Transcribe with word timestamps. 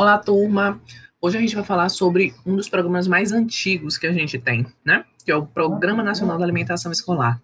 Olá, 0.00 0.16
turma! 0.16 0.80
Hoje 1.20 1.36
a 1.36 1.40
gente 1.42 1.54
vai 1.54 1.62
falar 1.62 1.90
sobre 1.90 2.32
um 2.46 2.56
dos 2.56 2.70
programas 2.70 3.06
mais 3.06 3.32
antigos 3.32 3.98
que 3.98 4.06
a 4.06 4.12
gente 4.14 4.38
tem, 4.38 4.66
né? 4.82 5.04
Que 5.26 5.30
é 5.30 5.36
o 5.36 5.44
Programa 5.46 6.02
Nacional 6.02 6.38
da 6.38 6.44
Alimentação 6.44 6.90
Escolar. 6.90 7.38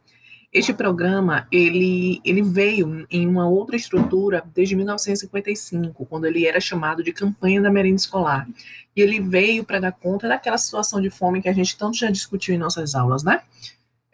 Este 0.51 0.73
programa, 0.73 1.47
ele, 1.53 2.19
ele 2.25 2.41
veio 2.41 3.07
em 3.11 3.27
uma 3.27 3.47
outra 3.47 3.77
estrutura 3.77 4.43
desde 4.55 4.75
1955, 4.75 6.07
quando 6.07 6.25
ele 6.25 6.47
era 6.47 6.59
chamado 6.59 7.05
de 7.05 7.13
Campanha 7.13 7.61
da 7.61 7.71
Merenda 7.71 7.97
Escolar. 7.97 8.49
E 8.97 9.03
ele 9.03 9.21
veio 9.21 9.63
para 9.63 9.79
dar 9.79 9.93
conta 9.93 10.27
daquela 10.27 10.57
situação 10.57 10.99
de 10.99 11.11
fome 11.11 11.43
que 11.43 11.51
a 11.51 11.53
gente 11.53 11.77
tanto 11.77 11.99
já 11.99 12.11
discutiu 12.11 12.55
em 12.55 12.59
nossas 12.59 12.95
aulas, 12.95 13.23
né? 13.23 13.43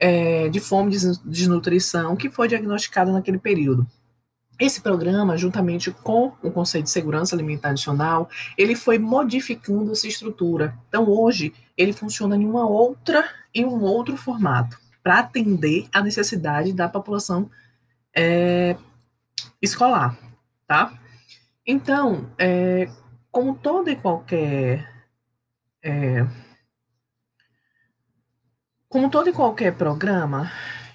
É, 0.01 0.49
de 0.49 0.59
fome, 0.59 0.91
de 0.91 0.99
desnutrição, 1.25 2.17
que 2.17 2.29
foi 2.29 2.49
diagnosticada 2.49 3.13
naquele 3.13 3.39
período. 3.39 3.87
Esse 4.63 4.81
programa, 4.81 5.37
juntamente 5.37 5.91
com 5.91 6.35
o 6.41 6.49
Conselho 6.49 6.85
de 6.85 6.91
Segurança 6.91 7.35
Alimentar 7.35 7.71
Nacional, 7.71 8.31
ele 8.57 8.77
foi 8.77 8.97
modificando 8.97 9.91
essa 9.91 10.07
estrutura. 10.07 10.79
Então, 10.87 11.11
hoje, 11.11 11.53
ele 11.77 11.93
funciona 11.93 12.37
em 12.37 12.47
uma 12.47 12.65
outra, 12.65 13.29
em 13.53 13.65
um 13.65 13.83
outro 13.83 14.17
formato, 14.17 14.79
para 15.03 15.19
atender 15.19 15.89
a 15.93 16.01
necessidade 16.01 16.73
da 16.73 16.89
população 16.89 17.51
é, 18.17 18.77
escolar, 19.61 20.17
tá? 20.65 20.97
Então, 21.67 22.31
é, 22.39 22.89
como 23.33 23.57
todo 23.57 23.91
e 23.91 23.97
qualquer 23.97 24.89
é, 25.83 26.25
como 28.89 29.11
todo 29.11 29.29
e 29.29 29.33
qualquer 29.33 29.75
programa, 29.75 30.53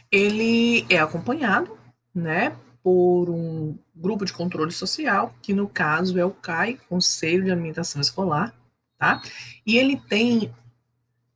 ele 0.10 0.86
é 0.90 1.00
acompanhado, 1.00 1.78
né, 2.16 2.56
por 2.88 3.30
um 3.30 3.78
grupo 3.94 4.24
de 4.24 4.32
controle 4.32 4.72
social, 4.72 5.36
que 5.42 5.52
no 5.52 5.68
caso 5.68 6.18
é 6.18 6.24
o 6.24 6.32
CAI, 6.32 6.80
Conselho 6.88 7.44
de 7.44 7.52
Alimentação 7.52 8.00
Escolar, 8.00 8.54
tá? 8.98 9.22
E 9.66 9.76
ele 9.76 9.98
tem 10.08 10.50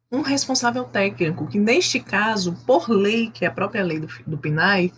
um 0.09 0.21
responsável 0.21 0.85
técnico, 0.85 1.45
que 1.47 1.59
neste 1.59 1.99
caso, 1.99 2.55
por 2.65 2.89
lei, 2.89 3.29
que 3.31 3.43
é 3.43 3.49
a 3.49 3.51
própria 3.51 3.83
lei 3.83 3.99
do, 3.99 4.07
do 4.25 4.37
PNAE, 4.37 4.93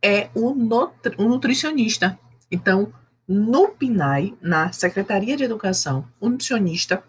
é 0.00 0.30
o, 0.36 0.54
nutri, 0.54 1.16
o 1.18 1.28
nutricionista. 1.28 2.16
Então, 2.48 2.92
no 3.26 3.70
PNAE, 3.70 4.36
na 4.40 4.70
Secretaria 4.70 5.36
de 5.36 5.42
Educação, 5.42 6.06
o 6.20 6.28
nutricionista, 6.28 7.02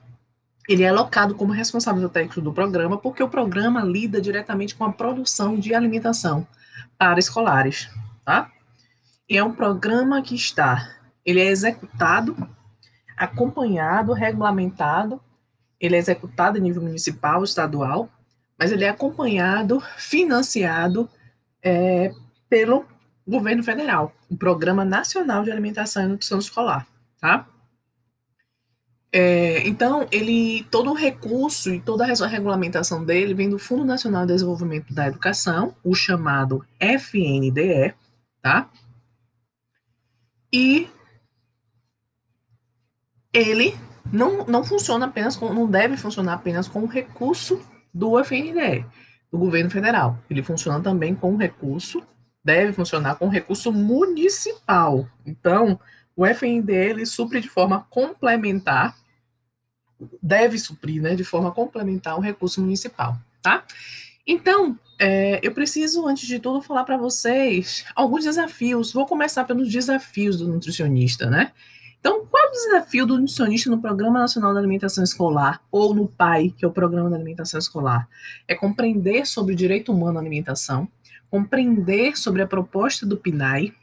ele 0.68 0.82
é 0.82 0.90
alocado 0.90 1.36
como 1.36 1.54
responsável 1.54 2.10
técnico 2.10 2.42
do 2.42 2.52
programa, 2.52 2.98
porque 2.98 3.22
o 3.22 3.30
programa 3.30 3.84
lida 3.84 4.20
diretamente 4.20 4.74
com 4.74 4.84
a 4.84 4.92
produção 4.92 5.60
de 5.60 5.76
alimentação 5.76 6.48
para 6.98 7.20
escolares, 7.20 7.88
tá? 8.26 8.52
É 9.30 9.44
um 9.44 9.54
programa 9.54 10.22
que 10.24 10.34
está, 10.34 10.96
ele 11.24 11.40
é 11.40 11.46
executado, 11.46 12.36
acompanhado, 13.16 14.14
regulamentado, 14.14 15.22
ele 15.80 15.96
é 15.96 16.00
executado 16.00 16.58
a 16.58 16.62
nível 16.62 16.82
municipal, 16.82 17.44
estadual, 17.44 18.10
mas 18.58 18.72
ele 18.72 18.84
é 18.84 18.90
acompanhado, 18.90 19.82
financiado 19.98 21.08
é, 21.62 22.12
pelo 22.50 22.86
governo 23.28 23.64
federal, 23.64 24.14
o 24.28 24.36
Programa 24.36 24.84
Nacional 24.84 25.44
de 25.44 25.52
Alimentação 25.52 26.04
e 26.04 26.08
Nutrição 26.08 26.40
Escolar, 26.40 26.88
tá? 27.22 27.48
É, 29.12 29.68
então, 29.68 30.08
ele, 30.12 30.66
todo 30.70 30.92
o 30.92 30.96
recurso 30.96 31.74
e 31.74 31.80
toda 31.80 32.06
a 32.06 32.28
regulamentação 32.28 33.04
dele 33.04 33.34
vem 33.34 33.50
do 33.50 33.58
Fundo 33.58 33.86
Nacional 33.86 34.26
de 34.26 34.34
Desenvolvimento 34.34 34.94
da 34.94 35.08
Educação, 35.08 35.76
o 35.84 35.94
chamado 35.94 36.66
FNDE, 36.80 37.94
tá? 38.42 38.70
E 40.52 40.90
ele 43.34 43.78
não, 44.12 44.46
não 44.46 44.64
funciona 44.64 45.06
apenas 45.06 45.36
com, 45.36 45.54
não 45.54 45.70
deve 45.70 45.98
funcionar 45.98 46.34
apenas 46.34 46.68
com 46.68 46.82
o 46.82 46.88
recurso 46.88 47.62
do 47.94 48.20
FNDE, 48.20 48.86
do 49.32 49.38
governo 49.38 49.70
federal. 49.70 50.18
Ele 50.30 50.44
funciona 50.44 50.82
também 50.82 51.16
com 51.16 51.36
recurso, 51.36 52.02
deve 52.44 52.74
funcionar 52.74 53.16
com 53.16 53.28
recurso 53.28 53.72
municipal. 53.72 55.08
Então, 55.26 55.80
o 56.16 56.26
FNDE 56.26 56.74
ele 56.74 57.06
supre 57.06 57.40
de 57.40 57.48
forma 57.48 57.86
complementar, 57.90 58.96
deve 60.22 60.58
suprir, 60.58 61.02
né, 61.02 61.16
de 61.16 61.24
forma 61.24 61.52
complementar 61.52 62.18
o 62.18 62.22
recurso 62.22 62.62
municipal, 62.62 63.18
tá? 63.42 63.66
Então, 64.26 64.78
é, 65.00 65.40
eu 65.42 65.54
preciso, 65.54 66.06
antes 66.06 66.28
de 66.28 66.40
tudo, 66.40 66.62
falar 66.62 66.84
para 66.84 66.98
vocês 66.98 67.86
alguns 67.96 68.26
desafios. 68.26 68.92
Vou 68.92 69.06
começar 69.06 69.46
pelos 69.46 69.72
desafios 69.72 70.38
do 70.38 70.48
nutricionista, 70.48 71.30
né? 71.30 71.54
Então, 72.00 72.26
qual 72.26 72.44
é 72.44 72.48
o 72.48 72.52
desafio 72.52 73.06
do 73.06 73.18
nutricionista 73.18 73.70
no 73.70 73.82
Programa 73.82 74.20
Nacional 74.20 74.54
da 74.54 74.60
Alimentação 74.60 75.04
Escolar, 75.04 75.62
ou 75.72 75.94
no 75.94 76.08
PAI, 76.08 76.50
que 76.50 76.64
é 76.64 76.68
o 76.68 76.72
Programa 76.72 77.10
da 77.10 77.16
Alimentação 77.16 77.58
Escolar? 77.58 78.08
É 78.48 78.56
compreender 78.56 79.26
sobre 79.26 79.54
o 79.54 79.56
direito 79.56 79.92
humano 79.92 80.18
à 80.18 80.22
alimentação, 80.22 80.88
compreender 81.30 82.18
sobre 82.18 82.42
a 82.42 82.48
proposta 82.48 83.06
do 83.06 83.18
PNAE, 83.18 83.74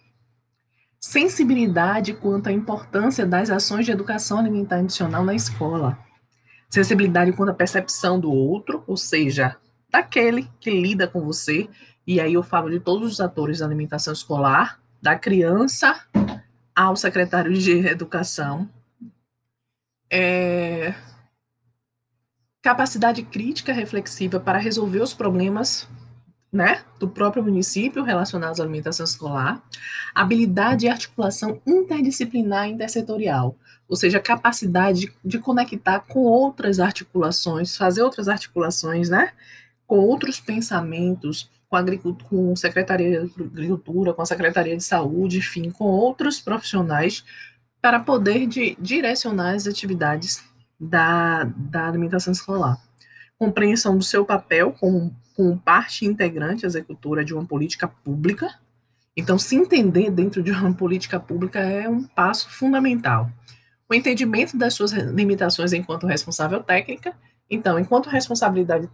sensibilidade 0.98 2.14
quanto 2.14 2.48
à 2.48 2.52
importância 2.52 3.24
das 3.24 3.50
ações 3.50 3.86
de 3.86 3.92
educação 3.92 4.38
alimentar 4.38 4.78
adicional 4.78 5.24
na 5.24 5.34
escola, 5.34 5.98
sensibilidade 6.68 7.32
quanto 7.32 7.50
à 7.50 7.54
percepção 7.54 8.18
do 8.18 8.30
outro, 8.30 8.82
ou 8.86 8.96
seja, 8.96 9.56
daquele 9.96 10.48
que 10.60 10.70
lida 10.70 11.08
com 11.08 11.22
você, 11.22 11.68
e 12.06 12.20
aí 12.20 12.34
eu 12.34 12.42
falo 12.42 12.70
de 12.70 12.78
todos 12.78 13.12
os 13.12 13.20
atores 13.20 13.60
da 13.60 13.66
alimentação 13.66 14.12
escolar, 14.12 14.78
da 15.00 15.16
criança 15.16 15.98
ao 16.74 16.94
secretário 16.94 17.52
de 17.54 17.86
educação. 17.86 18.68
É, 20.12 20.94
capacidade 22.62 23.22
crítica 23.22 23.72
reflexiva 23.72 24.38
para 24.38 24.58
resolver 24.58 25.00
os 25.00 25.14
problemas 25.14 25.88
né, 26.52 26.84
do 26.98 27.08
próprio 27.08 27.42
município 27.42 28.02
relacionados 28.02 28.60
à 28.60 28.62
alimentação 28.62 29.04
escolar, 29.04 29.62
habilidade 30.14 30.86
e 30.86 30.88
articulação 30.88 31.60
interdisciplinar 31.66 32.68
e 32.68 32.72
intersetorial, 32.72 33.56
ou 33.88 33.96
seja, 33.96 34.20
capacidade 34.20 35.12
de 35.24 35.38
conectar 35.38 36.00
com 36.00 36.20
outras 36.20 36.78
articulações, 36.80 37.76
fazer 37.76 38.02
outras 38.02 38.28
articulações, 38.28 39.08
né, 39.08 39.32
com 39.86 39.98
outros 39.98 40.40
pensamentos, 40.40 41.50
com 41.68 41.76
a 41.76 41.84
com 42.28 42.52
a 42.52 42.56
Secretaria 42.56 43.26
de 43.26 43.42
Agricultura, 43.42 44.12
com 44.12 44.22
a 44.22 44.26
Secretaria 44.26 44.76
de 44.76 44.84
Saúde, 44.84 45.38
enfim, 45.38 45.70
com 45.70 45.84
outros 45.84 46.40
profissionais, 46.40 47.24
para 47.80 48.00
poder 48.00 48.46
de, 48.46 48.76
direcionar 48.80 49.54
as 49.54 49.66
atividades 49.66 50.42
da, 50.78 51.44
da 51.44 51.86
alimentação 51.86 52.32
escolar. 52.32 52.80
Compreensão 53.38 53.98
do 53.98 54.04
seu 54.04 54.24
papel 54.24 54.72
como, 54.72 55.14
como 55.34 55.58
parte 55.58 56.04
integrante 56.04 56.66
executora 56.66 57.24
de 57.24 57.34
uma 57.34 57.44
política 57.44 57.86
pública. 57.86 58.58
Então, 59.16 59.38
se 59.38 59.56
entender 59.56 60.10
dentro 60.10 60.42
de 60.42 60.50
uma 60.50 60.72
política 60.72 61.20
pública 61.20 61.60
é 61.60 61.88
um 61.88 62.04
passo 62.04 62.50
fundamental. 62.50 63.30
O 63.88 63.94
entendimento 63.94 64.56
das 64.56 64.74
suas 64.74 64.92
limitações 64.92 65.72
enquanto 65.72 66.06
responsável 66.06 66.62
técnica. 66.62 67.14
Então, 67.50 67.78
enquanto 67.78 68.08
responsabilidade 68.08 68.88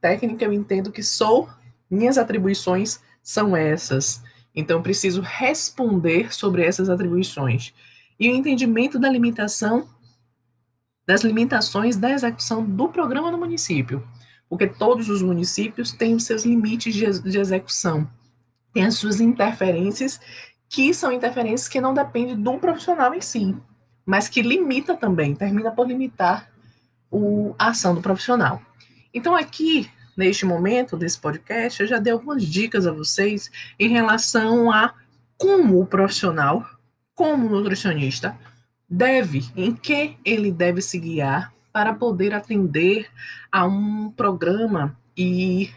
técnica, 0.00 0.44
eu 0.44 0.52
entendo 0.52 0.92
que 0.92 1.02
sou, 1.02 1.48
minhas 1.90 2.16
atribuições 2.16 3.00
são 3.22 3.56
essas. 3.56 4.22
Então, 4.54 4.82
preciso 4.82 5.20
responder 5.20 6.32
sobre 6.32 6.64
essas 6.64 6.88
atribuições. 6.88 7.74
E 8.18 8.30
o 8.30 8.34
entendimento 8.34 8.98
da 8.98 9.08
limitação, 9.08 9.88
das 11.06 11.22
limitações 11.22 11.96
da 11.96 12.10
execução 12.10 12.64
do 12.64 12.88
programa 12.88 13.30
no 13.30 13.38
município. 13.38 14.06
Porque 14.48 14.66
todos 14.66 15.08
os 15.08 15.22
municípios 15.22 15.92
têm 15.92 16.14
os 16.14 16.24
seus 16.24 16.44
limites 16.44 16.94
de, 16.94 17.30
de 17.30 17.38
execução, 17.38 18.08
têm 18.72 18.84
as 18.84 18.94
suas 18.94 19.20
interferências, 19.20 20.20
que 20.68 20.92
são 20.94 21.12
interferências 21.12 21.68
que 21.68 21.80
não 21.80 21.94
dependem 21.94 22.40
do 22.40 22.58
profissional 22.58 23.14
em 23.14 23.20
si, 23.20 23.56
mas 24.06 24.28
que 24.28 24.40
limita 24.40 24.94
também, 24.96 25.34
termina 25.34 25.70
por 25.70 25.86
limitar 25.86 26.50
o, 27.10 27.54
a 27.58 27.68
ação 27.68 27.94
do 27.94 28.00
profissional. 28.00 28.62
Então, 29.12 29.34
aqui, 29.34 29.90
neste 30.16 30.44
momento 30.44 30.96
desse 30.96 31.18
podcast, 31.18 31.80
eu 31.80 31.88
já 31.88 31.98
dei 31.98 32.12
algumas 32.12 32.44
dicas 32.44 32.86
a 32.86 32.92
vocês 32.92 33.50
em 33.78 33.88
relação 33.88 34.70
a 34.70 34.94
como 35.36 35.80
o 35.80 35.86
profissional, 35.86 36.66
como 37.14 37.46
o 37.46 37.50
nutricionista, 37.50 38.36
deve, 38.88 39.44
em 39.56 39.74
que 39.74 40.16
ele 40.24 40.50
deve 40.50 40.80
se 40.80 40.98
guiar 40.98 41.52
para 41.72 41.94
poder 41.94 42.34
atender 42.34 43.08
a 43.52 43.66
um 43.66 44.10
programa 44.10 44.96
e 45.16 45.70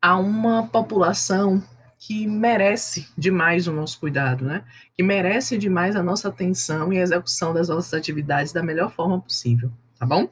a 0.00 0.16
uma 0.16 0.66
população 0.66 1.62
que 1.98 2.26
merece 2.26 3.08
demais 3.16 3.66
o 3.66 3.72
nosso 3.72 3.98
cuidado, 3.98 4.44
né? 4.44 4.62
Que 4.94 5.02
merece 5.02 5.56
demais 5.56 5.96
a 5.96 6.02
nossa 6.02 6.28
atenção 6.28 6.92
e 6.92 6.98
a 6.98 7.02
execução 7.02 7.54
das 7.54 7.68
nossas 7.68 7.94
atividades 7.94 8.52
da 8.52 8.62
melhor 8.62 8.90
forma 8.90 9.18
possível, 9.18 9.72
tá 10.04 10.06
bom? 10.06 10.28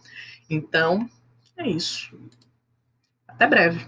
Então, 0.51 1.09
é 1.57 1.67
isso. 1.67 2.19
Até 3.27 3.47
breve. 3.47 3.87